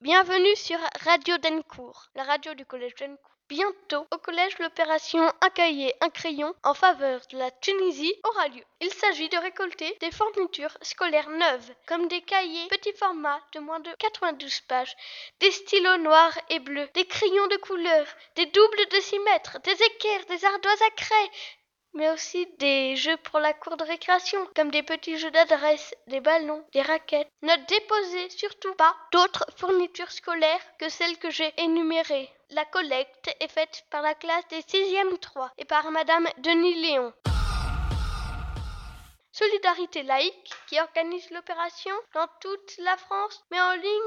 Bienvenue 0.00 0.56
sur 0.56 0.78
Radio 1.04 1.36
Dencourt, 1.36 2.06
la 2.14 2.22
radio 2.22 2.54
du 2.54 2.64
collège 2.64 2.94
Dencourt. 2.94 3.36
Bientôt, 3.46 4.06
au 4.10 4.18
collège, 4.18 4.58
l'opération 4.58 5.20
Un 5.42 5.50
cahier, 5.50 5.94
un 6.00 6.08
crayon 6.08 6.54
en 6.64 6.72
faveur 6.72 7.20
de 7.30 7.36
la 7.36 7.50
Tunisie 7.50 8.14
aura 8.24 8.48
lieu. 8.48 8.62
Il 8.80 8.90
s'agit 8.90 9.28
de 9.28 9.36
récolter 9.36 9.96
des 10.00 10.10
fournitures 10.10 10.76
scolaires 10.80 11.28
neuves, 11.28 11.74
comme 11.86 12.08
des 12.08 12.22
cahiers 12.22 12.68
petit 12.68 12.92
format 12.94 13.40
de 13.52 13.60
moins 13.60 13.80
de 13.80 13.90
92 13.98 14.60
pages, 14.62 14.96
des 15.40 15.50
stylos 15.50 15.98
noirs 15.98 16.38
et 16.48 16.58
bleus, 16.58 16.88
des 16.94 17.06
crayons 17.06 17.46
de 17.48 17.56
couleur, 17.56 18.06
des 18.36 18.46
doubles 18.46 18.88
de 18.90 19.00
6 19.00 19.18
mètres, 19.20 19.58
des 19.62 19.72
équerres, 19.72 20.24
des 20.28 20.44
ardoises 20.44 20.82
à 20.82 20.90
craie, 20.90 21.30
mais 21.94 22.10
aussi 22.10 22.46
des 22.58 22.96
jeux 22.96 23.16
pour 23.18 23.40
la 23.40 23.52
cour 23.54 23.76
de 23.76 23.84
récréation, 23.84 24.38
comme 24.54 24.70
des 24.70 24.82
petits 24.82 25.18
jeux 25.18 25.30
d'adresse, 25.30 25.94
des 26.06 26.20
ballons, 26.20 26.64
des 26.72 26.82
raquettes. 26.82 27.30
Ne 27.42 27.56
déposez 27.66 28.30
surtout 28.30 28.74
pas 28.74 28.94
d'autres 29.12 29.46
fournitures 29.56 30.12
scolaires 30.12 30.76
que 30.78 30.88
celles 30.88 31.18
que 31.18 31.30
j'ai 31.30 31.52
énumérées. 31.58 32.30
La 32.50 32.64
collecte 32.64 33.34
est 33.40 33.52
faite 33.52 33.84
par 33.90 34.02
la 34.02 34.14
classe 34.14 34.46
des 34.48 34.62
6e 34.62 35.18
3 35.18 35.52
et 35.58 35.64
par 35.64 35.90
Madame 35.90 36.26
Denis 36.38 36.80
Léon. 36.80 37.12
Solidarité 39.32 40.02
laïque, 40.02 40.52
qui 40.66 40.80
organise 40.80 41.30
l'opération 41.30 41.94
dans 42.14 42.26
toute 42.40 42.76
la 42.78 42.96
France, 42.96 43.44
met 43.50 43.60
en 43.60 43.74
ligne 43.74 43.97